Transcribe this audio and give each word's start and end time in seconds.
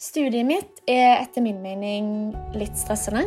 Studiet 0.00 0.46
mitt 0.48 0.78
er 0.88 1.18
etter 1.18 1.42
min 1.44 1.58
mening 1.60 2.30
litt 2.56 2.78
stressende. 2.80 3.26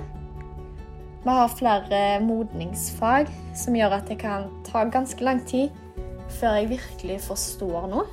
Vi 1.22 1.30
har 1.30 1.52
flere 1.54 2.00
modningsfag 2.26 3.28
som 3.54 3.76
gjør 3.78 3.94
at 4.00 4.08
det 4.10 4.18
kan 4.24 4.48
ta 4.66 4.82
ganske 4.90 5.22
lang 5.22 5.44
tid 5.46 5.70
før 6.40 6.58
jeg 6.58 6.72
virkelig 6.72 7.20
forstår 7.28 7.86
noe. 7.92 8.08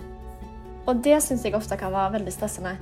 Og 0.85 1.01
det 1.01 1.23
syns 1.25 1.47
jeg 1.49 1.57
ofte 1.57 1.79
kan 1.81 1.95
være 1.95 2.19
veldig 2.19 2.35
stressende. 2.37 2.75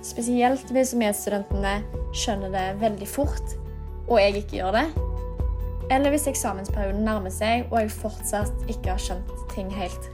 Spesielt 0.00 0.72
hvis 0.72 0.94
medstudentene 0.96 1.74
skjønner 2.16 2.56
det 2.56 2.64
veldig 2.80 3.10
fort, 3.18 3.54
og 4.08 4.16
jeg 4.22 4.40
ikke 4.40 4.62
gjør 4.62 4.72
det. 4.78 4.86
Eller 5.92 6.16
hvis 6.16 6.30
eksamensperioden 6.32 7.04
nærmer 7.04 7.34
seg 7.34 7.68
og 7.68 7.82
jeg 7.82 7.92
fortsatt 7.92 8.72
ikke 8.72 8.94
har 8.94 9.04
skjønt 9.10 9.36
ting 9.52 9.68
helt. 9.76 10.08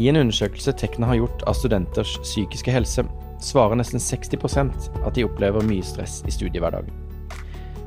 I 0.00 0.08
en 0.08 0.22
undersøkelse 0.24 0.72
Tekna 0.80 1.12
har 1.12 1.20
gjort 1.20 1.44
av 1.44 1.60
studenters 1.60 2.16
psykiske 2.24 2.72
helse, 2.72 3.04
svarer 3.40 3.78
nesten 3.78 4.02
60% 4.02 4.88
at 5.04 5.16
de 5.16 5.24
opplever 5.26 5.64
mye 5.66 5.84
stress 5.84 6.22
i 6.26 6.34
studiehverdagen. 6.34 6.92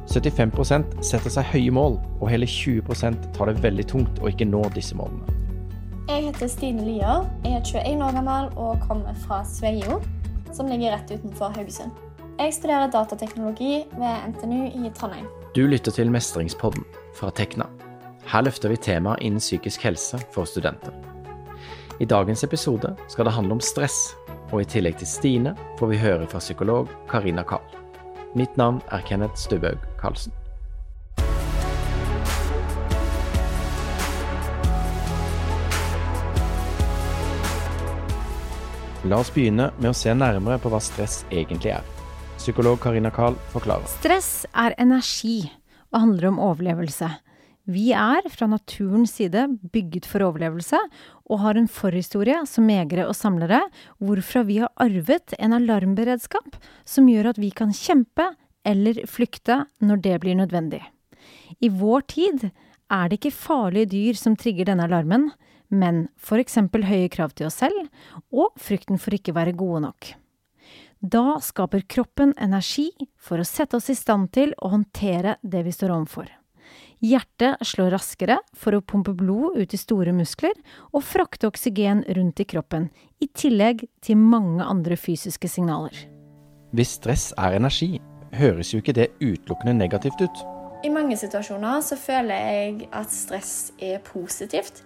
75% 0.09 1.03
setter 1.05 1.33
seg 1.33 1.51
høye 1.51 1.73
mål, 1.73 1.99
og 2.17 2.31
hele 2.31 2.47
20 2.49 3.19
tar 3.35 3.51
det 3.51 3.61
veldig 3.61 3.85
tungt 3.91 4.21
å 4.23 4.31
ikke 4.31 4.47
nå 4.49 4.63
disse 4.73 4.97
målene. 4.97 5.35
Jeg 6.09 6.25
heter 6.25 6.49
Stine 6.49 6.81
Lier, 6.81 7.27
jeg 7.45 7.59
er 7.59 7.65
21 7.85 8.01
år 8.01 8.15
gammel 8.17 8.47
og 8.57 8.79
kommer 8.87 9.17
fra 9.27 9.43
Sveio, 9.45 9.99
som 10.55 10.71
ligger 10.71 10.95
rett 10.95 11.11
utenfor 11.13 11.53
Haugesund. 11.53 11.93
Jeg 12.39 12.55
studerer 12.55 12.89
datateknologi 12.89 13.83
ved 13.99 14.31
NTNU 14.31 14.87
i 14.87 14.89
Trondheim. 14.97 15.27
Du 15.53 15.67
lytter 15.67 15.93
til 15.93 16.09
Mestringspodden 16.09 16.87
fra 17.17 17.29
Tekna. 17.35 17.69
Her 18.29 18.45
løfter 18.47 18.73
vi 18.73 18.81
temaer 18.81 19.21
innen 19.21 19.43
psykisk 19.43 19.85
helse 19.85 20.17
for 20.33 20.49
studenter. 20.49 20.93
I 21.99 22.05
dagens 22.05 22.43
episode 22.43 22.95
skal 23.11 23.25
det 23.27 23.31
handle 23.35 23.57
om 23.57 23.59
stress, 23.59 24.13
og 24.53 24.61
i 24.61 24.67
tillegg 24.71 25.01
til 25.01 25.07
Stine 25.09 25.51
får 25.75 25.89
vi 25.91 25.97
høre 25.99 26.27
fra 26.31 26.39
psykolog 26.39 26.87
Karina 27.11 27.43
Kahl. 27.43 27.65
Mitt 28.39 28.55
navn 28.55 28.77
er 28.87 29.03
Kenneth 29.03 29.35
Stubhaug 29.35 29.83
Karlsen. 29.99 30.31
La 39.03 39.19
oss 39.19 39.33
begynne 39.35 39.73
med 39.81 39.91
å 39.91 39.95
se 39.95 40.15
nærmere 40.15 40.55
på 40.63 40.71
hva 40.71 40.79
stress 40.79 41.25
egentlig 41.27 41.75
er. 41.81 41.83
Psykolog 42.39 42.79
Karina 42.79 43.11
Kahl 43.11 43.35
forklarer. 43.51 43.91
Stress 43.99 44.45
er 44.55 44.71
energi 44.79 45.49
og 45.91 46.05
handler 46.05 46.31
om 46.31 46.39
overlevelse. 46.47 47.11
Vi 47.69 47.91
er 47.93 48.25
fra 48.33 48.47
naturens 48.49 49.11
side 49.19 49.45
bygget 49.73 50.07
for 50.09 50.23
overlevelse 50.25 50.79
og 51.29 51.41
har 51.43 51.57
en 51.59 51.67
forhistorie 51.69 52.39
som 52.49 52.69
jegere 52.71 53.05
og 53.09 53.17
samlere, 53.17 53.59
hvorfra 54.01 54.45
vi 54.47 54.61
har 54.63 54.71
arvet 54.81 55.35
en 55.37 55.53
alarmberedskap 55.57 56.57
som 56.87 57.09
gjør 57.11 57.33
at 57.33 57.41
vi 57.41 57.51
kan 57.53 57.73
kjempe 57.75 58.31
eller 58.65 59.03
flykte 59.09 59.63
når 59.85 60.01
det 60.05 60.15
blir 60.23 60.39
nødvendig. 60.39 60.81
I 61.61 61.69
vår 61.69 62.07
tid 62.09 62.49
er 62.89 63.09
det 63.09 63.19
ikke 63.19 63.35
farlige 63.35 63.91
dyr 63.93 64.17
som 64.17 64.37
trigger 64.39 64.71
denne 64.71 64.87
alarmen, 64.89 65.29
men 65.69 66.07
eksempel 66.41 66.87
høye 66.89 67.09
krav 67.13 67.35
til 67.37 67.49
oss 67.49 67.61
selv 67.61 67.85
og 68.33 68.57
frykten 68.57 68.97
for 68.97 69.13
ikke 69.13 69.35
være 69.37 69.53
gode 69.53 69.83
nok. 69.85 70.13
Da 70.99 71.37
skaper 71.39 71.85
kroppen 71.87 72.33
energi 72.41 72.89
for 73.15 73.39
å 73.39 73.47
sette 73.47 73.77
oss 73.77 73.91
i 73.93 73.95
stand 73.95 74.33
til 74.35 74.51
å 74.57 74.73
håndtere 74.73 75.37
det 75.43 75.63
vi 75.63 75.71
står 75.71 75.93
overfor. 75.95 76.38
Hjertet 76.99 77.61
slår 77.63 77.93
raskere 77.95 78.41
for 78.59 78.75
å 78.75 78.81
pumpe 78.83 79.13
blod 79.15 79.55
ut 79.55 79.73
i 79.73 79.77
store 79.79 80.11
muskler 80.11 80.57
og 80.91 81.05
frakte 81.07 81.47
oksygen 81.47 82.01
rundt 82.17 82.41
i 82.43 82.45
kroppen, 82.51 82.89
i 83.23 83.29
tillegg 83.31 83.85
til 84.03 84.19
mange 84.19 84.65
andre 84.67 84.97
fysiske 84.99 85.47
signaler. 85.47 85.95
Hvis 86.75 86.97
stress 86.99 87.29
er 87.39 87.55
energi, 87.55 88.01
høres 88.35 88.73
jo 88.73 88.81
ikke 88.83 88.97
det 88.97 89.07
utelukkende 89.21 89.77
negativt 89.79 90.19
ut. 90.19 90.43
I 90.83 90.91
mange 90.91 91.15
situasjoner 91.19 91.79
så 91.87 91.95
føler 91.99 92.35
jeg 92.35 92.89
at 92.91 93.15
stress 93.15 93.71
er 93.79 94.03
positivt. 94.03 94.83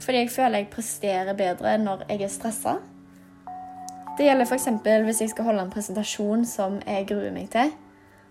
Fordi 0.00 0.24
jeg 0.24 0.32
føler 0.32 0.64
jeg 0.64 0.72
presterer 0.72 1.36
bedre 1.36 1.76
når 1.80 2.08
jeg 2.08 2.24
er 2.24 2.32
stressa. 2.32 2.78
Det 4.16 4.24
gjelder 4.24 4.48
f.eks. 4.48 4.68
hvis 5.04 5.20
jeg 5.20 5.34
skal 5.34 5.50
holde 5.50 5.68
en 5.68 5.72
presentasjon 5.72 6.48
som 6.48 6.80
jeg 6.80 7.08
gruer 7.12 7.32
meg 7.32 7.52
til. 7.52 7.76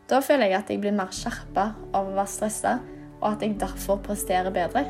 Da 0.09 0.21
føler 0.21 0.49
jeg 0.49 0.57
at 0.57 0.69
jeg 0.73 0.81
blir 0.81 0.94
mer 0.94 1.13
skjerpa 1.13 1.71
av 1.94 2.09
å 2.09 2.17
være 2.17 2.29
stressa, 2.29 2.75
og 3.21 3.27
at 3.33 3.43
jeg 3.45 3.57
derfor 3.59 3.99
presterer 4.03 4.53
bedre. 4.53 4.85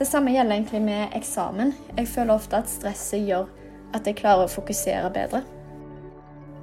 Det 0.00 0.06
samme 0.08 0.32
gjelder 0.32 0.56
egentlig 0.56 0.82
med 0.82 1.16
eksamen. 1.16 1.74
Jeg 1.96 2.08
føler 2.08 2.34
ofte 2.34 2.60
at 2.62 2.70
stresset 2.72 3.26
gjør 3.28 3.48
at 3.96 4.06
jeg 4.06 4.16
klarer 4.20 4.46
å 4.46 4.52
fokusere 4.52 5.10
bedre. 5.12 5.42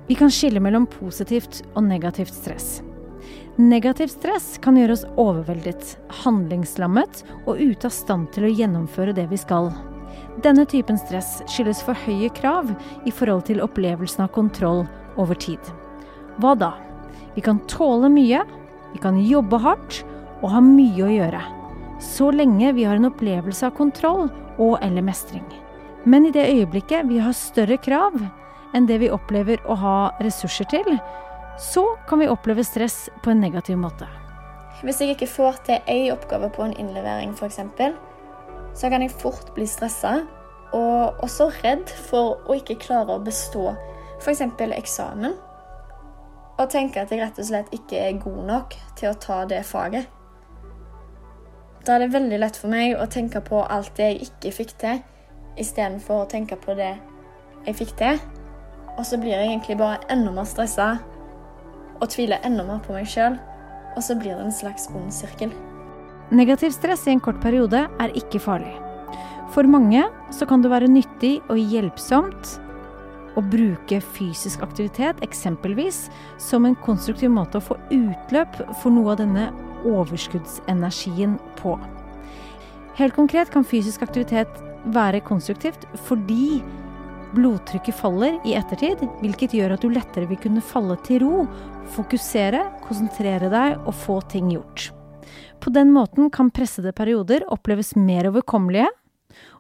Vi 0.07 0.16
kan 0.16 0.31
skille 0.31 0.62
mellom 0.63 0.88
positivt 0.90 1.62
og 1.73 1.84
negativt 1.85 2.34
stress. 2.34 2.79
Negativt 3.57 4.13
stress 4.13 4.56
kan 4.63 4.78
gjøre 4.78 4.95
oss 4.95 5.06
overveldet, 5.19 5.97
handlingslammet 6.24 7.24
og 7.44 7.59
ute 7.59 7.89
av 7.89 7.94
stand 7.94 8.29
til 8.34 8.47
å 8.47 8.51
gjennomføre 8.53 9.16
det 9.18 9.28
vi 9.31 9.39
skal. 9.41 9.72
Denne 10.45 10.68
typen 10.69 11.00
stress 11.01 11.39
skyldes 11.50 11.81
for 11.85 11.97
høye 12.06 12.29
krav 12.38 12.69
i 13.09 13.13
forhold 13.13 13.47
til 13.50 13.63
opplevelsen 13.66 14.28
av 14.28 14.34
kontroll 14.35 14.84
over 15.18 15.38
tid. 15.41 15.62
Hva 16.38 16.53
da? 16.53 16.75
Vi 17.34 17.41
kan 17.45 17.63
tåle 17.69 18.09
mye, 18.13 18.44
vi 18.94 19.02
kan 19.03 19.20
jobbe 19.22 19.59
hardt 19.62 20.02
og 20.42 20.52
ha 20.53 20.62
mye 20.64 21.06
å 21.06 21.12
gjøre. 21.12 21.42
Så 22.03 22.30
lenge 22.31 22.74
vi 22.78 22.86
har 22.86 23.00
en 23.00 23.09
opplevelse 23.09 23.66
av 23.68 23.78
kontroll 23.78 24.28
og 24.58 24.78
eller 24.86 25.06
mestring. 25.06 25.46
Men 26.06 26.28
i 26.28 26.31
det 26.31 26.46
øyeblikket 26.48 27.09
vi 27.09 27.20
har 27.20 27.36
større 27.36 27.78
krav 27.81 28.20
enn 28.75 28.86
det 28.88 29.00
vi 29.02 29.12
opplever 29.12 29.64
å 29.66 29.75
ha 29.80 29.98
ressurser 30.24 30.68
til, 30.72 31.00
så 31.58 31.84
kan 32.08 32.22
vi 32.22 32.30
oppleve 32.30 32.64
stress 32.64 33.08
på 33.24 33.34
en 33.34 33.42
negativ 33.42 33.80
måte. 33.81 34.08
Hvis 34.86 35.02
jeg 35.02 35.16
ikke 35.16 35.30
får 35.31 35.62
til 35.66 35.90
ei 35.90 36.12
oppgave 36.14 36.52
på 36.54 36.68
en 36.68 36.75
innlevering 36.78 37.34
f.eks., 37.34 37.59
så 38.78 38.92
kan 38.94 39.02
jeg 39.02 39.16
fort 39.18 39.50
bli 39.56 39.66
stressa 39.66 40.19
og 40.75 41.24
også 41.25 41.50
redd 41.64 41.90
for 42.09 42.44
å 42.46 42.58
ikke 42.59 42.78
klare 42.84 43.16
å 43.16 43.24
bestå 43.24 43.72
f.eks. 44.22 44.44
eksamen. 44.78 45.34
Og 46.57 46.69
tenke 46.73 47.03
at 47.03 47.12
jeg 47.13 47.22
rett 47.22 47.38
og 47.38 47.47
slett 47.47 47.73
ikke 47.75 48.00
er 48.01 48.22
god 48.22 48.40
nok 48.47 48.78
til 48.97 49.12
å 49.12 49.18
ta 49.22 49.44
det 49.50 49.62
faget. 49.66 50.07
Da 51.85 51.95
er 51.95 52.03
det 52.03 52.16
veldig 52.16 52.40
lett 52.41 52.57
for 52.59 52.72
meg 52.72 52.97
å 53.00 53.06
tenke 53.07 53.40
på 53.45 53.62
alt 53.63 53.94
det 53.95 54.09
jeg 54.09 54.25
ikke 54.28 54.56
fikk 54.57 54.73
til, 54.81 55.03
istedenfor 55.56 56.25
å 56.25 56.29
tenke 56.31 56.57
på 56.59 56.75
det 56.75 56.95
jeg 57.68 57.78
fikk 57.78 57.94
til. 58.01 58.19
Og 58.97 59.06
så 59.06 59.19
blir 59.22 59.38
jeg 59.38 59.51
egentlig 59.51 59.78
bare 59.79 60.01
enda 60.12 60.34
mer 60.34 60.50
stressa 60.50 60.97
og 62.01 62.09
tviler 62.12 62.44
enda 62.45 62.66
mer 62.66 62.81
på 62.84 62.97
meg 62.97 63.07
sjøl. 63.09 63.38
Og 63.95 64.03
så 64.03 64.18
blir 64.18 64.35
det 64.35 64.44
en 64.45 64.53
slags 64.53 64.89
ond 64.94 65.13
sirkel. 65.13 65.53
Negativ 66.35 66.74
stress 66.75 67.06
i 67.07 67.13
en 67.13 67.24
kort 67.24 67.39
periode 67.41 67.85
er 67.88 68.19
ikke 68.19 68.41
farlig. 68.44 68.74
For 69.56 69.63
mange 69.63 70.03
så 70.34 70.45
kan 70.50 70.62
det 70.62 70.74
være 70.74 70.89
nyttig 70.91 71.38
og 71.47 71.57
hjelpsomt 71.57 72.57
å 73.38 73.44
bruke 73.46 74.00
fysisk 74.02 74.64
aktivitet, 74.66 75.20
eksempelvis, 75.25 76.08
som 76.42 76.66
en 76.66 76.78
konstruktiv 76.86 77.31
måte 77.34 77.59
å 77.59 77.68
få 77.70 77.78
utløp 77.94 78.58
for 78.81 78.94
noe 78.94 79.14
av 79.14 79.22
denne 79.22 79.52
overskuddsenergien 79.88 81.38
på. 81.62 81.78
Helt 82.98 83.14
konkret 83.14 83.52
kan 83.53 83.66
fysisk 83.68 84.02
aktivitet 84.08 84.50
være 84.94 85.22
konstruktivt 85.25 85.86
fordi 86.08 86.62
blodtrykket 87.36 87.96
faller 87.96 88.38
i 88.48 88.56
ettertid, 88.58 89.03
hvilket 89.22 89.54
gjør 89.54 89.75
at 89.75 89.84
du 89.84 89.92
lettere 89.92 90.30
vil 90.30 90.40
kunne 90.42 90.64
falle 90.64 90.96
til 91.06 91.22
ro, 91.25 91.44
fokusere, 91.94 92.64
konsentrere 92.88 93.52
deg 93.52 93.84
og 93.84 93.94
få 94.06 94.22
ting 94.31 94.50
gjort. 94.56 94.90
På 95.62 95.74
den 95.74 95.92
måten 95.94 96.31
kan 96.34 96.50
pressede 96.54 96.94
perioder 96.96 97.46
oppleves 97.52 97.96
mer 98.00 98.30
overkommelige, 98.31 98.90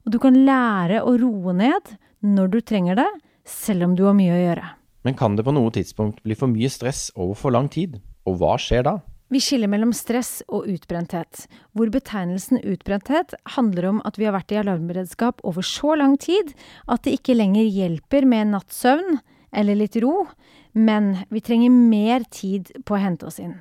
og 0.05 0.13
du 0.13 0.17
kan 0.23 0.37
lære 0.47 1.03
å 1.03 1.13
roe 1.19 1.53
ned 1.53 1.97
når 2.23 2.53
du 2.53 2.59
trenger 2.63 2.97
det, 2.97 3.09
selv 3.47 3.87
om 3.87 3.95
du 3.97 4.05
har 4.07 4.17
mye 4.17 4.35
å 4.35 4.41
gjøre. 4.41 4.71
Men 5.07 5.15
kan 5.15 5.37
det 5.37 5.45
på 5.47 5.53
noe 5.55 5.71
tidspunkt 5.71 6.19
bli 6.25 6.35
for 6.35 6.51
mye 6.51 6.69
stress 6.71 7.07
over 7.15 7.37
for 7.39 7.55
lang 7.55 7.69
tid, 7.71 7.99
og 8.27 8.41
hva 8.41 8.57
skjer 8.59 8.83
da? 8.87 8.97
Vi 9.31 9.41
skiller 9.43 9.67
mellom 9.67 9.91
stress 9.95 10.39
og 10.47 10.69
utbrenthet, 10.71 11.47
hvor 11.75 11.89
betegnelsen 11.91 12.61
utbrenthet 12.63 13.33
handler 13.57 13.89
om 13.89 13.97
at 14.07 14.15
vi 14.19 14.27
har 14.27 14.35
vært 14.37 14.53
i 14.55 14.59
alarmberedskap 14.61 15.43
over 15.47 15.65
så 15.67 15.97
lang 15.99 16.15
tid 16.19 16.53
at 16.87 17.03
det 17.03 17.17
ikke 17.17 17.35
lenger 17.35 17.67
hjelper 17.67 18.27
med 18.27 18.45
en 18.45 18.55
natts 18.55 18.79
søvn 18.85 19.19
eller 19.51 19.79
litt 19.79 19.97
ro, 19.99 20.29
men 20.71 21.17
vi 21.33 21.43
trenger 21.43 21.75
mer 21.75 22.23
tid 22.31 22.71
på 22.87 22.95
å 22.95 23.01
hente 23.03 23.27
oss 23.27 23.41
inn. 23.43 23.57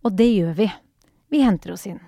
Og 0.00 0.16
det 0.16 0.30
gjør 0.30 0.56
vi. 0.62 0.70
Vi 1.28 1.44
henter 1.44 1.74
oss 1.74 1.84
inn. 1.90 2.00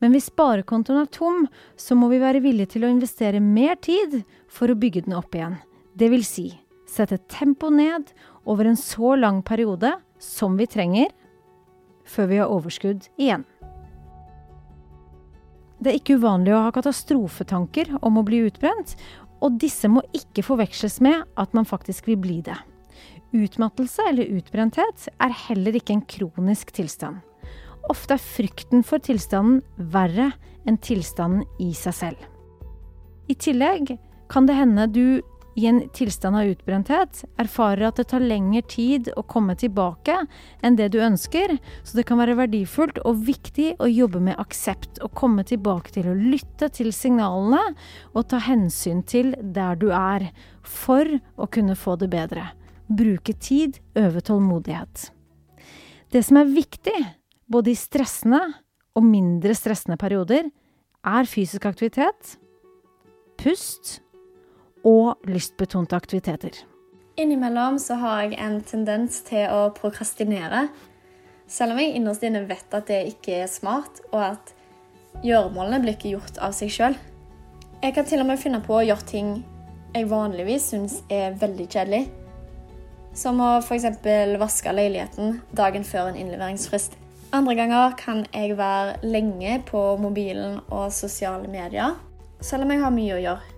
Men 0.00 0.14
hvis 0.14 0.30
sparekontoen 0.32 1.02
er 1.02 1.10
tom, 1.12 1.46
så 1.78 1.94
må 1.98 2.08
vi 2.10 2.22
være 2.22 2.42
villige 2.42 2.74
til 2.74 2.86
å 2.86 2.90
investere 2.90 3.42
mer 3.44 3.78
tid 3.78 4.22
for 4.50 4.72
å 4.72 4.78
bygge 4.78 5.04
den 5.06 5.14
opp 5.18 5.36
igjen. 5.36 5.58
Det 5.96 6.10
vil 6.12 6.24
si 6.28 6.50
sette 6.86 7.18
tempoet 7.32 7.76
ned 7.76 8.10
over 8.44 8.68
en 8.68 8.78
så 8.78 9.14
lang 9.16 9.42
periode 9.42 9.94
som 10.22 10.56
vi 10.58 10.68
trenger 10.68 11.12
før 12.06 12.28
vi 12.30 12.40
har 12.40 12.52
overskudd 12.52 13.08
igjen. 13.18 13.44
Det 15.80 15.92
er 15.92 15.98
ikke 15.98 16.16
uvanlig 16.20 16.54
å 16.56 16.62
ha 16.66 16.72
katastrofetanker 16.72 17.96
om 18.06 18.20
å 18.20 18.24
bli 18.24 18.44
utbrent, 18.46 18.94
og 19.44 19.58
disse 19.60 19.88
må 19.92 20.00
ikke 20.16 20.44
forveksles 20.46 21.00
med 21.04 21.26
at 21.36 21.52
man 21.56 21.68
faktisk 21.68 22.08
vil 22.08 22.20
bli 22.20 22.38
det. 22.44 22.56
Utmattelse 23.36 24.06
eller 24.08 24.30
utbrenthet 24.38 25.08
er 25.20 25.34
heller 25.48 25.76
ikke 25.76 25.98
en 25.98 26.06
kronisk 26.08 26.72
tilstand. 26.76 27.20
Ofte 27.92 28.16
er 28.16 28.22
frykten 28.22 28.84
for 28.86 29.02
tilstanden 29.02 29.60
verre 29.92 30.30
enn 30.66 30.78
tilstanden 30.82 31.44
i 31.62 31.72
seg 31.76 31.98
selv. 31.98 32.22
I 33.28 33.34
tillegg 33.34 33.96
kan 34.32 34.46
det 34.48 34.56
hende 34.56 34.86
du 34.90 35.20
i 35.56 35.66
en 35.66 35.78
tilstand 35.88 36.36
av 36.36 36.50
utbrenthet 36.50 37.22
erfarer 37.40 37.86
at 37.88 37.96
det 37.96 38.10
tar 38.10 38.20
lengre 38.20 38.60
tid 38.68 39.08
å 39.16 39.22
komme 39.24 39.54
tilbake 39.56 40.18
enn 40.60 40.76
det 40.76 40.90
du 40.92 40.98
ønsker, 41.00 41.54
så 41.80 41.96
det 41.96 42.04
kan 42.08 42.20
være 42.20 42.36
verdifullt 42.36 43.00
og 43.08 43.22
viktig 43.24 43.70
å 43.80 43.88
jobbe 43.88 44.20
med 44.28 44.36
aksept 44.42 45.00
og 45.00 45.16
komme 45.16 45.46
tilbake 45.48 45.94
til 45.96 46.10
å 46.12 46.18
lytte 46.18 46.68
til 46.76 46.92
signalene 46.92 47.72
og 48.12 48.28
ta 48.28 48.42
hensyn 48.44 49.00
til 49.08 49.32
der 49.40 49.80
du 49.80 49.88
er, 49.96 50.28
for 50.60 51.08
å 51.40 51.48
kunne 51.48 51.78
få 51.78 51.96
det 51.96 52.12
bedre. 52.12 52.50
Bruke 52.92 53.32
tid, 53.32 53.80
øve 53.96 54.20
tålmodighet. 54.20 55.08
Det 56.12 56.20
som 56.22 56.36
er 56.36 56.52
viktig, 56.52 56.98
både 57.48 57.72
i 57.72 57.78
stressende 57.80 58.42
og 58.92 59.08
mindre 59.08 59.56
stressende 59.56 59.96
perioder, 59.96 60.50
er 61.06 61.28
fysisk 61.30 61.64
aktivitet, 61.64 62.36
pust 63.40 64.02
og 64.86 65.26
lystbetonte 65.26 65.96
aktiviteter. 65.98 66.62
Innimellom 67.16 67.78
så 67.80 67.96
har 67.98 68.26
jeg 68.26 68.38
en 68.44 68.60
tendens 68.62 69.22
til 69.26 69.48
å 69.48 69.70
prokrastinere. 69.74 70.66
Selv 71.48 71.74
om 71.74 71.80
jeg 71.80 71.96
innerst 71.96 72.24
inne 72.26 72.44
vet 72.46 72.74
at 72.76 72.90
det 72.90 73.02
ikke 73.14 73.40
er 73.42 73.50
smart, 73.50 74.02
og 74.12 74.20
at 74.34 74.52
gjøremålene 75.24 75.80
blir 75.82 75.96
ikke 75.96 76.12
gjort 76.16 76.40
av 76.44 76.54
seg 76.56 76.72
sjøl. 76.74 76.98
Jeg 77.82 77.96
kan 77.96 78.06
til 78.08 78.22
og 78.22 78.28
med 78.28 78.40
finne 78.40 78.60
på 78.64 78.76
å 78.76 78.84
gjøre 78.84 79.08
ting 79.08 79.32
jeg 79.96 80.10
vanligvis 80.10 80.70
syns 80.74 80.98
er 81.12 81.36
veldig 81.40 81.66
kjedelig. 81.72 82.02
Som 83.16 83.40
å 83.40 83.56
f.eks. 83.62 83.86
vaske 84.36 84.76
leiligheten 84.76 85.40
dagen 85.56 85.86
før 85.88 86.10
en 86.10 86.20
innleveringsfrist. 86.20 86.98
Andre 87.36 87.56
ganger 87.56 87.96
kan 87.98 88.24
jeg 88.28 88.58
være 88.58 89.00
lenge 89.08 89.58
på 89.66 89.82
mobilen 90.00 90.60
og 90.68 90.92
sosiale 90.92 91.48
medier, 91.48 91.96
selv 92.44 92.66
om 92.66 92.74
jeg 92.74 92.84
har 92.84 92.94
mye 92.94 93.16
å 93.16 93.22
gjøre. 93.24 93.55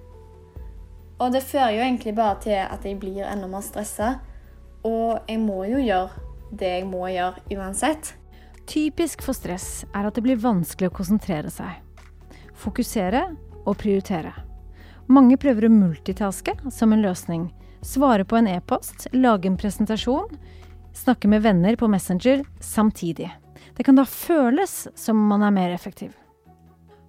Og 1.19 1.33
det 1.35 1.43
fører 1.43 1.75
jo 1.75 1.83
egentlig 1.83 2.15
bare 2.15 2.39
til 2.45 2.59
at 2.63 2.85
jeg 2.87 2.99
blir 3.01 3.27
enda 3.27 3.49
mer 3.51 3.65
stressa. 3.67 4.19
Og 4.87 5.19
jeg 5.27 5.41
må 5.43 5.65
jo 5.67 5.81
gjøre 5.83 6.27
det 6.59 6.71
jeg 6.79 6.87
må 6.89 7.09
gjøre 7.11 7.59
uansett. 7.59 8.15
Typisk 8.69 9.23
for 9.25 9.37
stress 9.37 9.85
er 9.97 10.07
at 10.07 10.17
det 10.17 10.25
blir 10.25 10.41
vanskelig 10.41 10.91
å 10.91 10.95
konsentrere 10.95 11.51
seg. 11.53 11.81
Fokusere 12.59 13.25
og 13.65 13.79
prioritere. 13.81 14.35
Mange 15.09 15.39
prøver 15.41 15.67
å 15.67 15.73
multitaske 15.73 16.55
som 16.75 16.93
en 16.93 17.03
løsning. 17.03 17.49
Svare 17.81 18.27
på 18.29 18.37
en 18.39 18.49
e-post, 18.51 19.07
lage 19.15 19.49
en 19.49 19.57
presentasjon, 19.59 20.29
snakke 20.93 21.31
med 21.31 21.45
venner 21.45 21.79
på 21.81 21.89
Messenger 21.89 22.43
samtidig. 22.61 23.31
Det 23.77 23.87
kan 23.87 23.97
da 23.99 24.05
føles 24.05 24.89
som 24.99 25.21
man 25.31 25.45
er 25.47 25.55
mer 25.55 25.73
effektiv. 25.75 26.13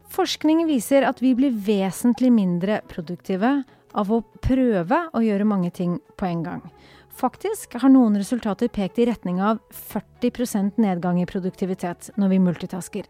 Forskning 0.09 0.63
viser 0.69 1.06
at 1.06 1.19
vi 1.21 1.35
blir 1.38 1.53
vesentlig 1.53 2.31
mindre 2.33 2.79
produktive 2.89 3.59
av 3.94 4.12
å 4.12 4.21
prøve 4.44 5.01
å 5.13 5.21
gjøre 5.24 5.47
mange 5.47 5.71
ting 5.75 5.97
på 6.18 6.27
en 6.30 6.44
gang. 6.45 6.63
Faktisk 7.19 7.75
har 7.81 7.91
noen 7.91 8.15
resultater 8.19 8.69
pekt 8.71 9.00
i 9.01 9.07
retning 9.09 9.41
av 9.44 9.59
40% 9.75 10.77
nedgang 10.80 11.19
i 11.19 11.27
produktivitet 11.27 12.12
når 12.15 12.36
vi 12.36 12.44
multitasker. 12.45 13.09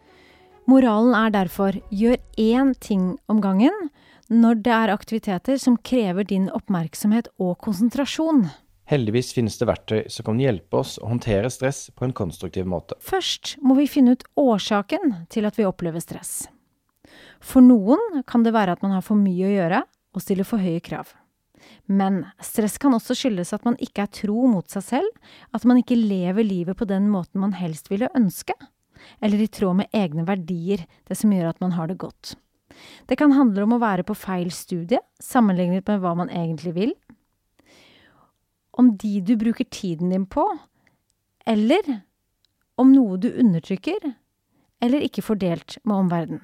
Moralen 0.70 1.16
er 1.18 1.34
derfor 1.34 1.78
gjør 1.90 2.18
én 2.38 2.74
ting 2.78 3.12
om 3.30 3.42
gangen 3.42 3.90
når 4.30 4.64
det 4.66 4.74
er 4.74 4.94
aktiviteter 4.94 5.58
som 5.62 5.78
krever 5.78 6.28
din 6.30 6.50
oppmerksomhet 6.54 7.32
og 7.42 7.58
konsentrasjon. 7.66 8.48
Heldigvis 8.90 9.32
finnes 9.38 9.58
det 9.60 9.68
verktøy 9.70 10.00
som 10.10 10.26
kan 10.26 10.42
hjelpe 10.42 10.80
oss 10.82 10.96
å 10.98 11.10
håndtere 11.12 11.50
stress 11.54 11.90
på 11.94 12.08
en 12.08 12.14
konstruktiv 12.18 12.66
måte. 12.70 12.98
Først 13.02 13.58
må 13.62 13.78
vi 13.78 13.86
finne 13.90 14.16
ut 14.18 14.26
årsaken 14.38 15.28
til 15.30 15.46
at 15.46 15.60
vi 15.60 15.68
opplever 15.70 16.02
stress. 16.02 16.48
For 17.42 17.62
noen 17.62 18.24
kan 18.30 18.42
det 18.46 18.54
være 18.56 18.74
at 18.74 18.82
man 18.86 18.96
har 18.98 19.06
for 19.06 19.18
mye 19.18 19.46
å 19.46 19.54
gjøre, 19.54 19.84
og 20.16 20.24
stiller 20.24 20.48
for 20.48 20.62
høye 20.62 20.82
krav. 20.84 21.12
Men 21.86 22.24
stress 22.44 22.78
kan 22.82 22.96
også 22.96 23.16
skyldes 23.18 23.52
at 23.56 23.66
man 23.68 23.78
ikke 23.84 24.06
er 24.06 24.14
tro 24.22 24.48
mot 24.50 24.68
seg 24.72 24.86
selv, 24.86 25.10
at 25.54 25.66
man 25.68 25.82
ikke 25.82 25.98
lever 26.00 26.46
livet 26.46 26.78
på 26.80 26.88
den 26.90 27.10
måten 27.12 27.44
man 27.44 27.58
helst 27.58 27.92
ville 27.92 28.12
ønske, 28.18 28.56
eller 29.24 29.42
i 29.42 29.50
tråd 29.52 29.82
med 29.82 29.96
egne 29.96 30.26
verdier, 30.28 30.86
det 31.08 31.18
som 31.20 31.34
gjør 31.34 31.52
at 31.52 31.62
man 31.64 31.76
har 31.76 31.92
det 31.92 32.00
godt. 32.02 32.36
Det 33.10 33.18
kan 33.20 33.34
handle 33.36 33.66
om 33.66 33.76
å 33.76 33.82
være 33.82 34.06
på 34.08 34.16
feil 34.18 34.52
studie, 34.56 35.02
sammenlignet 35.20 35.88
med 35.90 36.04
hva 36.04 36.16
man 36.16 36.32
egentlig 36.32 36.76
vil, 36.78 36.94
om 38.80 38.94
de 38.96 39.18
du 39.26 39.34
bruker 39.36 39.68
tiden 39.68 40.14
din 40.14 40.24
på, 40.30 40.46
eller 41.50 42.00
om 42.80 42.94
noe 42.94 43.18
du 43.20 43.28
undertrykker, 43.34 44.14
eller 44.80 45.04
ikke 45.04 45.26
får 45.26 45.40
delt 45.42 45.78
med 45.84 46.06
omverdenen. 46.06 46.44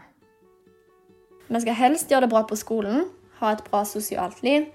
Vi 1.47 1.61
skal 1.61 1.77
helst 1.77 2.11
gjøre 2.11 2.25
det 2.25 2.33
bra 2.33 2.41
på 2.49 2.57
skolen, 2.59 3.05
ha 3.39 3.51
et 3.53 3.63
bra 3.69 3.83
sosialt 3.87 4.41
liv, 4.45 4.69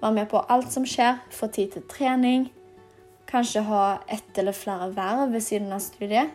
være 0.00 0.16
med 0.18 0.30
på 0.30 0.42
alt 0.52 0.72
som 0.72 0.86
skjer, 0.86 1.20
få 1.32 1.48
tid 1.52 1.74
til 1.74 1.84
trening, 1.90 2.48
kanskje 3.30 3.64
ha 3.66 3.84
ett 4.12 4.38
eller 4.38 4.56
flere 4.56 4.90
verv 4.94 5.32
ved 5.32 5.42
siden 5.42 5.72
av 5.72 5.82
studiet. 5.82 6.32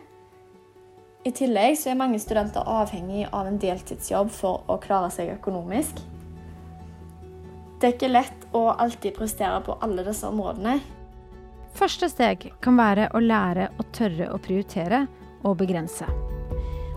I 1.24 1.32
tillegg 1.36 1.76
så 1.76 1.92
er 1.92 2.00
mange 2.00 2.18
studenter 2.20 2.64
avhengig 2.64 3.26
av 3.36 3.48
en 3.48 3.58
deltidsjobb 3.60 4.30
for 4.32 4.64
å 4.72 4.78
klare 4.80 5.10
seg 5.12 5.34
økonomisk. 5.34 6.00
Det 7.80 7.88
er 7.88 7.94
ikke 7.94 8.12
lett 8.12 8.46
å 8.56 8.70
alltid 8.72 9.16
prestere 9.16 9.60
på 9.64 9.76
alle 9.84 10.04
disse 10.04 10.28
områdene. 10.28 10.78
Første 11.76 12.08
steg 12.10 12.48
kan 12.64 12.76
være 12.80 13.10
å 13.14 13.20
lære 13.22 13.70
å 13.78 13.86
tørre 13.94 14.30
å 14.34 14.40
prioritere 14.42 15.04
og 15.44 15.56
begrense. 15.60 16.08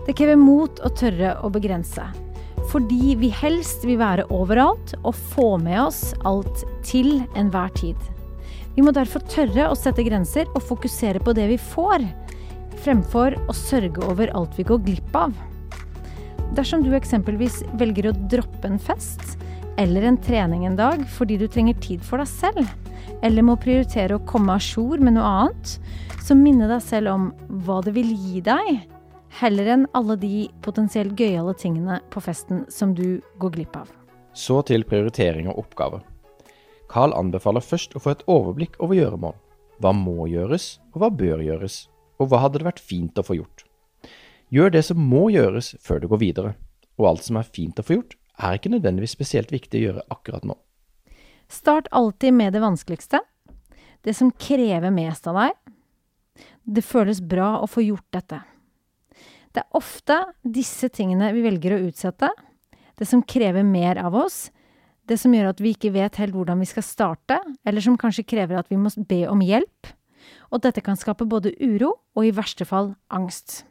Det 0.04 0.16
krever 0.16 0.36
mot 0.40 0.80
å 0.84 0.90
tørre 0.92 1.36
å 1.44 1.48
begrense, 1.52 2.04
fordi 2.74 3.14
vi 3.20 3.28
helst 3.30 3.84
vil 3.86 4.00
være 4.00 4.24
overalt 4.34 4.96
og 5.04 5.14
få 5.14 5.52
med 5.62 5.78
oss 5.78 6.08
alt 6.26 6.64
til 6.82 7.20
enhver 7.38 7.70
tid. 7.78 7.98
Vi 8.74 8.82
må 8.82 8.90
derfor 8.90 9.22
tørre 9.30 9.68
å 9.70 9.76
sette 9.78 10.02
grenser 10.02 10.48
og 10.56 10.64
fokusere 10.66 11.22
på 11.22 11.36
det 11.38 11.46
vi 11.52 11.58
får, 11.62 12.02
fremfor 12.82 13.36
å 13.46 13.54
sørge 13.54 14.02
over 14.10 14.32
alt 14.34 14.58
vi 14.58 14.66
går 14.66 14.82
glipp 14.88 15.14
av. 15.14 15.36
Dersom 16.58 16.82
du 16.82 16.90
eksempelvis 16.98 17.60
velger 17.78 18.10
å 18.10 18.16
droppe 18.32 18.66
en 18.66 18.82
fest 18.82 19.36
eller 19.78 20.08
en 20.08 20.18
trening 20.18 20.66
en 20.66 20.78
dag 20.78 21.04
fordi 21.14 21.38
du 21.38 21.46
trenger 21.46 21.78
tid 21.82 22.02
for 22.02 22.18
deg 22.18 22.30
selv, 22.30 22.66
eller 23.22 23.46
må 23.46 23.54
prioritere 23.60 24.18
å 24.18 24.24
komme 24.26 24.58
a 24.58 24.58
jour 24.58 24.98
med 24.98 25.14
noe 25.14 25.30
annet, 25.44 25.76
så 26.26 26.34
minne 26.34 26.66
deg 26.70 26.82
selv 26.82 27.14
om 27.14 27.30
hva 27.62 27.78
det 27.86 27.94
vil 27.94 28.10
gi 28.10 28.42
deg 28.42 28.82
heller 29.40 29.66
enn 29.74 29.86
alle 29.98 30.16
de 30.20 30.46
potensielt 30.62 31.18
gøyale 31.18 31.54
tingene 31.58 31.98
på 32.10 32.22
festen 32.22 32.64
som 32.70 32.94
du 32.94 33.20
går 33.42 33.56
glipp 33.56 33.78
av. 33.78 33.90
Så 34.34 34.60
til 34.66 34.86
prioritering 34.86 35.48
og 35.50 35.64
oppgaver. 35.64 36.02
Carl 36.90 37.14
anbefaler 37.16 37.64
først 37.64 37.96
å 37.96 38.02
få 38.02 38.14
et 38.14 38.24
overblikk 38.30 38.78
over 38.82 38.98
gjøremål. 38.98 39.34
Hva 39.82 39.90
må 39.96 40.28
gjøres, 40.30 40.78
og 40.94 41.02
hva 41.02 41.10
bør 41.10 41.42
gjøres, 41.42 41.88
og 42.22 42.30
hva 42.30 42.44
hadde 42.44 42.60
det 42.60 42.68
vært 42.68 42.82
fint 42.82 43.18
å 43.18 43.24
få 43.26 43.38
gjort. 43.40 43.64
Gjør 44.54 44.70
det 44.76 44.84
som 44.86 45.00
må 45.00 45.26
gjøres 45.34 45.72
før 45.82 46.02
du 46.02 46.08
går 46.12 46.22
videre, 46.22 46.54
og 47.00 47.08
alt 47.10 47.26
som 47.26 47.40
er 47.40 47.50
fint 47.50 47.80
å 47.80 47.86
få 47.86 47.98
gjort, 47.98 48.14
er 48.38 48.58
ikke 48.58 48.70
nødvendigvis 48.70 49.14
spesielt 49.16 49.50
viktig 49.54 49.80
å 49.80 49.84
gjøre 49.88 50.06
akkurat 50.14 50.46
nå. 50.46 50.54
Start 51.50 51.90
alltid 51.90 52.34
med 52.34 52.54
det 52.54 52.62
vanskeligste, 52.62 53.20
det 54.04 54.14
som 54.14 54.30
krever 54.30 54.94
mest 54.94 55.26
av 55.30 55.38
deg. 55.40 55.58
Det 56.64 56.84
føles 56.84 57.22
bra 57.22 57.56
å 57.62 57.70
få 57.70 57.82
gjort 57.84 58.06
dette. 58.14 58.40
Det 59.54 59.62
er 59.62 59.78
ofte 59.78 60.16
disse 60.42 60.88
tingene 60.90 61.30
vi 61.34 61.44
velger 61.44 61.76
å 61.76 61.82
utsette, 61.86 62.30
det 62.98 63.06
som 63.06 63.22
krever 63.22 63.62
mer 63.66 63.98
av 64.02 64.16
oss, 64.18 64.48
det 65.06 65.18
som 65.20 65.34
gjør 65.34 65.52
at 65.52 65.60
vi 65.62 65.74
ikke 65.74 65.92
vet 65.94 66.18
helt 66.18 66.34
hvordan 66.34 66.62
vi 66.62 66.68
skal 66.70 66.86
starte, 66.86 67.38
eller 67.66 67.84
som 67.84 67.98
kanskje 68.00 68.26
krever 68.26 68.58
at 68.58 68.70
vi 68.72 68.78
må 68.80 68.90
be 69.08 69.24
om 69.30 69.42
hjelp, 69.44 69.92
og 70.50 70.64
dette 70.64 70.82
kan 70.82 70.98
skape 70.98 71.26
både 71.28 71.52
uro 71.60 71.92
og 72.16 72.26
i 72.26 72.32
verste 72.34 72.66
fall 72.66 72.94
angst. 73.12 73.62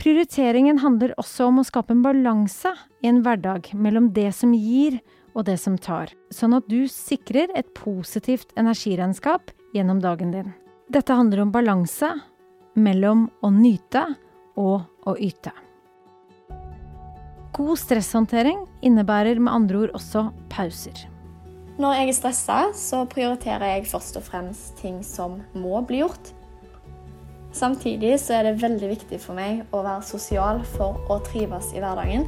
Prioriteringen 0.00 0.80
handler 0.82 1.14
også 1.20 1.50
om 1.52 1.60
å 1.60 1.66
skape 1.66 1.94
en 1.94 2.02
balanse 2.02 2.72
i 3.04 3.10
en 3.10 3.22
hverdag 3.22 3.70
mellom 3.78 4.10
det 4.16 4.32
som 4.34 4.54
gir 4.56 4.98
og 5.34 5.46
det 5.46 5.58
som 5.62 5.76
tar, 5.78 6.10
sånn 6.34 6.56
at 6.56 6.66
du 6.70 6.86
sikrer 6.90 7.52
et 7.54 7.70
positivt 7.78 8.50
energiregnskap 8.58 9.52
gjennom 9.74 10.02
dagen 10.02 10.34
din. 10.34 10.50
Dette 10.90 11.14
handler 11.14 11.44
om 11.44 11.54
balanse 11.54 12.10
mellom 12.74 13.28
å 13.42 13.50
nyte 13.54 14.04
og 14.60 14.82
å 15.06 15.16
yte. 15.18 15.52
God 17.54 17.78
stresshåndtering 17.78 18.64
innebærer 18.82 19.38
med 19.38 19.54
andre 19.54 19.84
ord 19.84 19.92
også 19.94 20.28
pauser. 20.50 21.04
Når 21.78 21.96
jeg 21.98 22.08
er 22.08 22.16
stressa, 22.18 22.56
så 22.74 23.02
prioriterer 23.10 23.76
jeg 23.76 23.88
først 23.90 24.18
og 24.18 24.26
fremst 24.26 24.76
ting 24.78 25.00
som 25.06 25.40
må 25.58 25.80
bli 25.86 26.02
gjort. 26.02 26.32
Samtidig 27.54 28.16
så 28.22 28.38
er 28.38 28.48
det 28.48 28.62
veldig 28.62 28.90
viktig 28.90 29.20
for 29.22 29.38
meg 29.38 29.62
å 29.74 29.84
være 29.86 30.06
sosial 30.06 30.62
for 30.74 30.98
å 31.10 31.20
trives 31.26 31.70
i 31.74 31.82
hverdagen. 31.82 32.26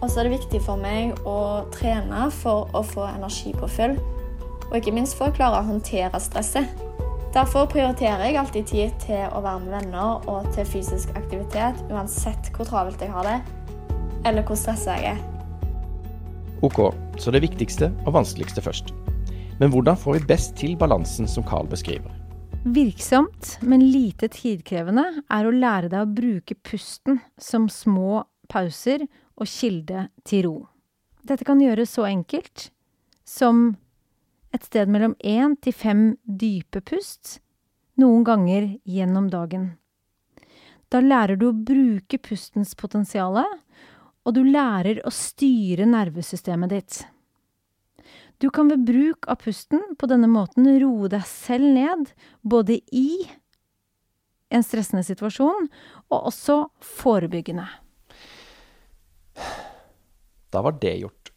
Og 0.00 0.10
så 0.10 0.20
er 0.20 0.26
det 0.26 0.36
viktig 0.36 0.60
for 0.66 0.78
meg 0.78 1.14
å 1.26 1.66
trene 1.74 2.26
for 2.34 2.70
å 2.74 2.82
få 2.86 3.06
energipåfyll. 3.14 3.98
og 4.66 4.74
ikke 4.74 4.92
minst 4.92 5.14
for 5.14 5.30
å 5.30 5.34
klare 5.34 5.60
å 5.62 5.66
håndtere 5.68 6.18
stresset. 6.18 6.85
Derfor 7.36 7.66
prioriterer 7.68 8.22
jeg 8.24 8.36
alltid 8.40 8.68
tid 8.70 8.92
til 9.02 9.26
å 9.36 9.42
være 9.44 9.60
med 9.60 9.74
venner 9.74 10.22
og 10.32 10.46
til 10.56 10.64
fysisk 10.64 11.10
aktivitet, 11.18 11.82
uansett 11.92 12.48
hvor 12.56 12.64
travelt 12.64 13.02
jeg 13.04 13.12
har 13.12 13.28
det, 13.28 13.34
eller 14.24 14.46
hvor 14.46 14.56
stressa 14.56 14.94
jeg 14.96 15.18
er. 15.18 15.20
Ok, 16.64 16.80
så 17.20 17.34
det 17.34 17.42
viktigste 17.44 17.90
og 18.06 18.14
vanskeligste 18.16 18.64
først. 18.64 18.94
Men 19.60 19.68
hvordan 19.68 20.00
får 20.00 20.16
vi 20.16 20.30
best 20.32 20.56
til 20.56 20.78
balansen 20.80 21.28
som 21.28 21.44
Carl 21.44 21.68
beskriver? 21.68 22.08
Virksomt, 22.64 23.58
men 23.60 23.84
lite 23.84 24.32
tidkrevende, 24.32 25.04
er 25.28 25.44
å 25.44 25.52
lære 25.52 25.92
deg 25.92 26.06
å 26.06 26.14
bruke 26.16 26.56
pusten 26.64 27.20
som 27.36 27.68
små 27.68 28.24
pauser 28.48 29.04
og 29.36 29.44
kilde 29.44 30.08
til 30.24 30.48
ro. 30.48 30.58
Dette 31.20 31.44
kan 31.44 31.60
gjøres 31.60 31.98
så 31.98 32.08
enkelt 32.08 32.70
som 33.28 33.74
et 34.56 34.66
sted 34.66 34.90
mellom 34.92 35.14
én 35.20 35.56
til 35.60 35.74
fem 35.76 36.04
dype 36.24 36.80
pust, 36.88 37.38
noen 38.00 38.24
ganger 38.24 38.70
gjennom 38.88 39.28
dagen. 39.32 39.74
Da 40.92 41.02
lærer 41.02 41.38
du 41.38 41.48
å 41.50 41.56
bruke 41.56 42.18
pustens 42.22 42.76
potensial, 42.78 43.38
og 44.26 44.34
du 44.34 44.42
lærer 44.46 45.02
å 45.06 45.12
styre 45.14 45.86
nervesystemet 45.88 46.72
ditt. 46.72 47.00
Du 48.38 48.50
kan 48.52 48.68
ved 48.68 48.84
bruk 48.84 49.26
av 49.32 49.40
pusten 49.40 49.82
på 49.96 50.08
denne 50.10 50.28
måten 50.28 50.68
roe 50.82 51.08
deg 51.12 51.24
selv 51.28 51.72
ned, 51.72 52.10
både 52.42 52.80
i 52.92 53.26
en 54.52 54.64
stressende 54.64 55.02
situasjon 55.06 55.70
og 56.12 56.18
også 56.30 56.58
forebyggende. 56.84 57.66
Da 60.52 60.62
var 60.62 60.76
det 60.80 60.98
gjort. 61.00 61.32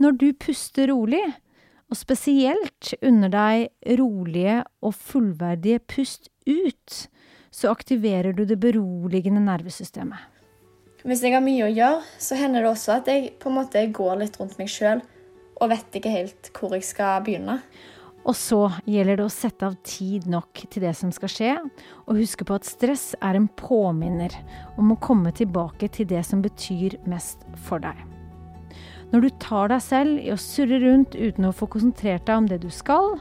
Når 0.00 0.16
du 0.18 0.28
puster 0.38 0.88
rolig, 0.90 1.22
og 1.94 2.00
spesielt 2.00 2.90
unner 3.06 3.30
deg 3.30 3.98
rolige 4.00 4.62
og 4.82 4.96
fullverdige 4.98 5.78
pust 5.86 6.26
ut, 6.48 7.04
så 7.54 7.70
aktiverer 7.70 8.34
du 8.34 8.42
det 8.48 8.58
beroligende 8.58 9.44
nervesystemet. 9.44 10.18
Hvis 11.04 11.22
jeg 11.22 11.36
har 11.36 11.44
mye 11.44 11.66
å 11.66 11.70
gjøre, 11.70 12.02
så 12.18 12.38
hender 12.40 12.64
det 12.64 12.70
også 12.72 12.96
at 12.96 13.10
jeg 13.12 13.34
på 13.38 13.50
en 13.50 13.58
måte 13.60 13.82
går 13.94 14.24
litt 14.24 14.38
rundt 14.40 14.56
meg 14.58 14.72
sjøl 14.72 15.04
og 15.60 15.70
vet 15.70 16.00
ikke 16.00 16.10
helt 16.10 16.50
hvor 16.56 16.74
jeg 16.74 16.86
skal 16.88 17.22
begynne. 17.22 17.60
Og 18.24 18.34
så 18.34 18.58
gjelder 18.88 19.20
det 19.20 19.26
å 19.28 19.32
sette 19.32 19.68
av 19.68 19.76
tid 19.84 20.26
nok 20.32 20.64
til 20.72 20.86
det 20.86 20.94
som 20.96 21.12
skal 21.14 21.30
skje, 21.30 21.52
og 22.08 22.18
huske 22.18 22.48
på 22.48 22.56
at 22.56 22.66
stress 22.66 23.12
er 23.20 23.38
en 23.38 23.50
påminner 23.60 24.34
om 24.80 24.96
å 24.96 24.98
komme 24.98 25.30
tilbake 25.36 25.92
til 25.92 26.08
det 26.10 26.24
som 26.26 26.42
betyr 26.42 26.98
mest 27.06 27.44
for 27.68 27.84
deg. 27.84 28.00
Når 29.14 29.20
du 29.22 29.30
tar 29.38 29.68
deg 29.70 29.78
selv 29.78 30.16
i 30.18 30.32
å 30.34 30.36
surre 30.42 30.80
rundt 30.82 31.12
uten 31.14 31.44
å 31.46 31.52
få 31.54 31.68
konsentrert 31.70 32.24
deg 32.26 32.34
om 32.34 32.48
det 32.50 32.56
du 32.64 32.70
skal, 32.74 33.12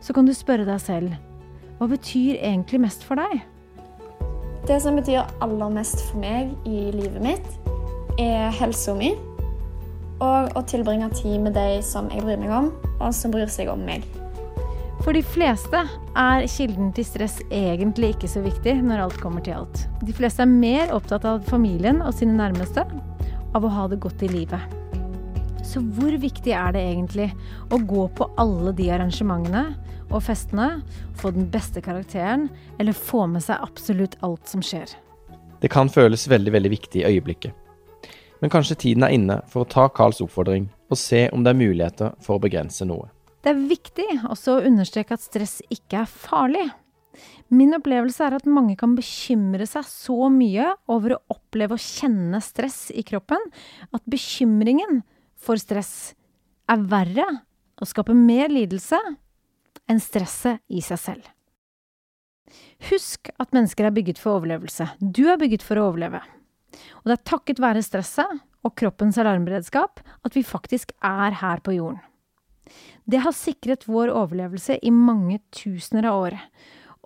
så 0.00 0.14
kan 0.16 0.24
du 0.24 0.32
spørre 0.32 0.64
deg 0.64 0.80
selv 0.80 1.12
hva 1.76 1.90
betyr 1.90 2.38
egentlig 2.38 2.80
mest 2.80 3.04
for 3.04 3.20
deg? 3.20 3.42
Det 4.64 4.78
som 4.80 4.96
betyr 4.96 5.28
aller 5.44 5.74
mest 5.74 6.00
for 6.06 6.22
meg 6.22 6.54
i 6.64 6.86
livet 6.94 7.20
mitt, 7.20 7.52
er 8.22 8.48
helsa 8.62 8.96
mi. 8.96 9.12
Og 10.24 10.56
å 10.56 10.64
tilbringe 10.72 11.10
tid 11.18 11.36
med 11.44 11.58
de 11.58 11.82
som 11.84 12.08
jeg 12.14 12.24
bryr 12.24 12.40
meg 12.40 12.56
om, 12.56 12.72
og 13.02 13.12
som 13.12 13.34
bryr 13.34 13.50
seg 13.52 13.68
om 13.68 13.84
meg. 13.84 14.06
For 15.04 15.12
de 15.12 15.20
fleste 15.34 15.84
er 16.16 16.48
kilden 16.48 16.94
til 16.96 17.04
stress 17.04 17.42
egentlig 17.50 18.14
ikke 18.14 18.30
så 18.30 18.40
viktig 18.46 18.78
når 18.86 19.04
alt 19.04 19.18
kommer 19.20 19.44
til 19.44 19.60
alt. 19.60 19.84
De 20.00 20.16
fleste 20.16 20.46
er 20.46 20.54
mer 20.54 20.94
opptatt 20.96 21.28
av 21.28 21.44
familien 21.50 22.00
og 22.00 22.14
sine 22.16 22.38
nærmeste, 22.40 22.86
av 23.52 23.66
å 23.66 23.74
ha 23.74 23.90
det 23.92 24.00
godt 24.00 24.24
i 24.24 24.32
livet. 24.32 24.78
Så 25.72 25.80
hvor 25.96 26.12
viktig 26.20 26.52
er 26.52 26.74
det 26.74 26.82
egentlig 26.84 27.30
å 27.72 27.78
gå 27.88 28.04
på 28.12 28.26
alle 28.40 28.74
de 28.76 28.90
arrangementene 28.92 29.62
og 30.12 30.20
festene, 30.26 30.82
få 31.16 31.30
den 31.32 31.46
beste 31.48 31.80
karakteren, 31.80 32.50
eller 32.76 32.92
få 32.92 33.24
med 33.30 33.40
seg 33.40 33.62
absolutt 33.64 34.18
alt 34.26 34.50
som 34.50 34.60
skjer? 34.60 34.90
Det 35.62 35.70
kan 35.72 35.88
føles 35.88 36.26
veldig, 36.28 36.52
veldig 36.52 36.72
viktig 36.74 37.00
i 37.00 37.06
øyeblikket. 37.14 37.56
Men 38.42 38.52
kanskje 38.52 38.76
tiden 38.84 39.06
er 39.06 39.14
inne 39.14 39.38
for 39.48 39.62
å 39.62 39.70
ta 39.70 39.86
Carls 39.94 40.20
oppfordring 40.20 40.66
og 40.90 40.98
se 41.00 41.24
om 41.32 41.44
det 41.46 41.54
er 41.54 41.60
muligheter 41.62 42.12
for 42.20 42.36
å 42.36 42.42
begrense 42.42 42.84
noe. 42.84 43.08
Det 43.40 43.54
er 43.54 43.64
viktig 43.70 44.08
også 44.28 44.58
å 44.58 44.66
understreke 44.68 45.16
at 45.16 45.24
stress 45.24 45.60
ikke 45.72 46.02
er 46.02 46.10
farlig. 46.10 46.66
Min 47.52 47.72
opplevelse 47.78 48.26
er 48.26 48.36
at 48.36 48.50
mange 48.50 48.76
kan 48.80 48.92
bekymre 48.98 49.64
seg 49.70 49.88
så 49.88 50.28
mye 50.32 50.74
over 50.92 51.16
å 51.16 51.22
oppleve 51.32 51.78
å 51.78 51.80
kjenne 51.80 52.42
stress 52.44 52.90
i 52.92 53.06
kroppen 53.06 53.40
at 53.92 54.04
bekymringen 54.10 55.00
for 55.42 55.60
stress 55.60 56.14
er 56.70 56.84
verre 56.90 57.26
og 57.82 57.88
skaper 57.90 58.16
mer 58.16 58.52
lidelse 58.52 58.98
enn 59.90 60.00
stresset 60.02 60.62
i 60.70 60.82
seg 60.84 61.00
selv. 61.00 61.24
Husk 62.90 63.30
at 63.40 63.54
mennesker 63.54 63.88
er 63.88 63.94
bygget 63.94 64.20
for 64.20 64.38
overlevelse. 64.38 64.86
Du 65.00 65.24
er 65.30 65.40
bygget 65.40 65.64
for 65.64 65.78
å 65.78 65.88
overleve. 65.90 66.20
Og 67.02 67.10
det 67.10 67.16
er 67.16 67.28
takket 67.28 67.62
være 67.62 67.84
stresset 67.84 68.40
og 68.62 68.74
kroppens 68.78 69.18
alarmberedskap 69.20 70.02
at 70.02 70.36
vi 70.36 70.44
faktisk 70.46 70.94
er 71.04 71.38
her 71.42 71.62
på 71.64 71.76
jorden. 71.76 72.00
Det 73.04 73.20
har 73.24 73.34
sikret 73.34 73.88
vår 73.90 74.12
overlevelse 74.14 74.78
i 74.78 74.92
mange 74.94 75.40
tusener 75.54 76.06
av 76.08 76.20
år. 76.28 76.36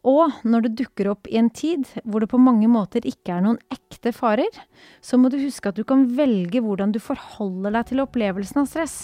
Og 0.06 0.38
når 0.46 0.66
det 0.66 0.76
dukker 0.78 1.10
opp 1.10 1.26
i 1.26 1.38
en 1.40 1.48
tid 1.50 1.88
hvor 2.04 2.22
det 2.22 2.30
på 2.30 2.38
mange 2.38 2.68
måter 2.70 3.06
ikke 3.08 3.34
er 3.34 3.42
noen 3.42 3.58
ekte 3.74 4.12
farer, 4.14 4.54
så 5.02 5.18
må 5.18 5.32
du 5.32 5.40
huske 5.40 5.72
at 5.72 5.78
du 5.78 5.82
kan 5.88 6.06
velge 6.16 6.62
hvordan 6.62 6.94
du 6.94 7.00
forholder 7.02 7.74
deg 7.74 7.90
til 7.90 8.02
opplevelsen 8.04 8.62
av 8.62 8.70
stress. 8.70 8.96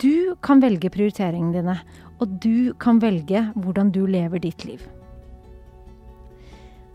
Du 0.00 0.34
kan 0.42 0.62
velge 0.64 0.90
prioriteringene 0.90 1.60
dine, 1.60 1.76
og 2.18 2.40
du 2.42 2.72
kan 2.80 2.98
velge 3.02 3.44
hvordan 3.54 3.92
du 3.94 4.04
lever 4.08 4.42
ditt 4.42 4.64
liv. 4.66 4.80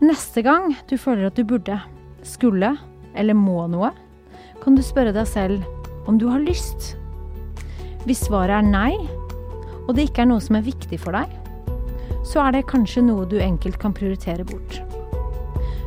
Neste 0.02 0.42
gang 0.42 0.74
du 0.90 0.96
føler 0.98 1.28
at 1.28 1.38
du 1.38 1.44
burde, 1.46 1.78
skulle 2.26 2.74
eller 3.16 3.36
må 3.36 3.62
noe, 3.70 3.92
kan 4.60 4.76
du 4.76 4.82
spørre 4.84 5.14
deg 5.14 5.28
selv 5.28 6.08
om 6.08 6.18
du 6.20 6.26
har 6.28 6.42
lyst. 6.42 6.94
Hvis 8.08 8.26
svaret 8.26 8.58
er 8.58 8.66
nei, 8.66 8.96
og 9.86 9.94
det 9.96 10.08
ikke 10.08 10.24
er 10.24 10.30
noe 10.32 10.42
som 10.44 10.58
er 10.58 10.66
viktig 10.66 10.98
for 11.00 11.16
deg, 11.16 11.30
så 12.26 12.44
er 12.44 12.56
det 12.56 12.68
kanskje 12.70 13.04
noe 13.06 13.26
du 13.28 13.38
enkelt 13.40 13.78
kan 13.82 13.94
prioritere 13.96 14.46
bort. 14.48 14.80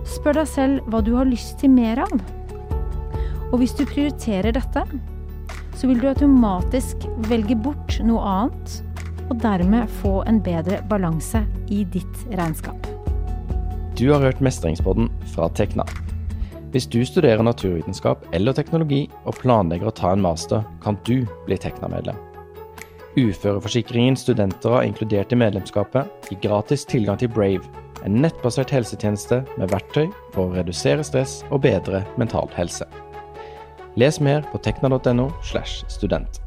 Spør 0.08 0.42
deg 0.42 0.50
selv 0.50 0.88
hva 0.92 1.02
du 1.04 1.14
har 1.18 1.30
lyst 1.30 1.60
til 1.62 1.72
mer 1.74 2.04
av. 2.04 2.14
Og 3.52 3.60
hvis 3.62 3.76
du 3.78 3.86
prioriterer 3.86 4.56
dette, 4.56 4.84
så 5.78 5.90
vil 5.90 6.02
du 6.02 6.10
automatisk 6.10 7.06
velge 7.30 7.58
bort 7.60 8.00
noe 8.06 8.24
annet, 8.24 8.80
og 9.30 9.40
dermed 9.44 9.92
få 10.02 10.20
en 10.30 10.42
bedre 10.44 10.82
balanse 10.90 11.44
i 11.72 11.84
ditt 11.94 12.26
regnskap. 12.34 12.90
Du 13.98 14.08
har 14.10 14.24
hørt 14.26 14.42
Mestringspodden 14.42 15.10
fra 15.36 15.50
Tekna. 15.54 15.86
Hvis 16.74 16.88
du 16.90 17.04
studerer 17.06 17.46
naturvitenskap 17.46 18.26
eller 18.34 18.56
teknologi 18.58 19.06
og 19.30 19.38
planlegger 19.38 19.92
å 19.92 19.94
ta 19.94 20.16
en 20.16 20.24
master, 20.26 20.66
kan 20.82 20.98
du 21.06 21.20
bli 21.46 21.60
Tekna-medlem. 21.62 22.18
Uføreforsikringen 23.14 24.16
studenter 24.18 24.74
har 24.74 24.88
inkludert 24.88 25.32
i 25.32 25.38
medlemskapet, 25.38 26.10
gir 26.30 26.40
gratis 26.42 26.86
tilgang 26.90 27.20
til 27.22 27.30
Brave, 27.30 27.62
en 28.04 28.18
nettbasert 28.24 28.74
helsetjeneste 28.74 29.44
med 29.54 29.70
verktøy 29.70 30.08
for 30.34 30.48
å 30.48 30.56
redusere 30.58 31.06
stress 31.06 31.42
og 31.52 31.62
bedre 31.68 32.02
mental 32.18 32.50
helse. 32.58 32.90
Les 34.02 34.18
mer 34.18 34.42
på 34.50 34.58
tekna.no. 34.66 35.30
slash 35.46 35.86
student. 35.94 36.43